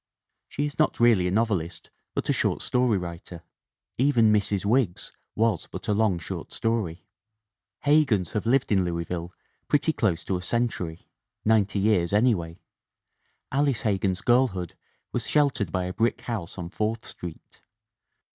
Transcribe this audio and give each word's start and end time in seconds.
She 0.49 0.65
is 0.65 0.79
not 0.79 0.99
really 0.99 1.27
a 1.27 1.31
novelist 1.31 1.91
but 2.15 2.27
a 2.27 2.33
short 2.33 2.63
story 2.63 2.97
writer. 2.97 3.43
Even 3.99 4.33
Mrs. 4.33 4.65
Wiggs 4.65 5.11
was 5.35 5.67
but 5.69 5.87
a 5.87 5.93
long 5.93 6.17
short 6.17 6.51
story. 6.51 7.05
Hegans 7.85 8.31
have 8.31 8.47
lived 8.47 8.71
in 8.71 8.83
Louisville 8.83 9.31
pretty 9.67 9.93
close 9.93 10.23
to 10.23 10.37
a 10.37 10.41
century 10.41 11.05
ninety 11.45 11.77
years 11.77 12.13
anyway. 12.13 12.59
Alice 13.51 13.81
Hegan' 13.81 14.09
s 14.13 14.21
girl 14.21 14.47
hood 14.47 14.73
was 15.11 15.27
sheltered 15.27 15.71
by 15.71 15.83
a 15.83 15.93
brick 15.93 16.21
house 16.21 16.57
on 16.57 16.69
Fourth 16.71 17.05
Street. 17.05 17.61